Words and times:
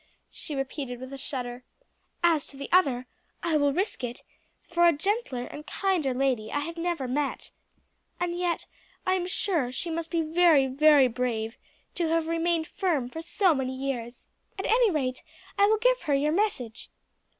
she 0.31 0.55
repeated 0.55 0.99
with 0.99 1.13
a 1.13 1.15
shudder. 1.17 1.63
"As 2.23 2.47
to 2.47 2.57
the 2.57 2.67
other, 2.71 3.05
I 3.43 3.55
will 3.55 3.71
risk 3.71 4.03
it; 4.03 4.23
for 4.67 4.87
a 4.87 4.91
gentler 4.93 5.43
and 5.45 5.63
kinder 5.67 6.11
lady 6.11 6.51
I 6.51 6.61
have 6.61 6.75
never 6.75 7.07
met. 7.07 7.51
And 8.19 8.35
yet 8.35 8.65
I 9.05 9.13
am 9.13 9.27
sure 9.27 9.71
she 9.71 9.91
must 9.91 10.09
be 10.09 10.23
very, 10.23 10.65
very 10.65 11.07
brave 11.07 11.55
to 11.93 12.07
have 12.07 12.25
remained 12.25 12.65
firm 12.67 13.09
for 13.09 13.21
so 13.21 13.53
many 13.53 13.75
years. 13.75 14.25
At 14.57 14.65
any 14.65 14.89
rate 14.89 15.21
I 15.55 15.67
will 15.67 15.77
give 15.77 16.01
her 16.01 16.15
your 16.15 16.31
message." 16.33 16.89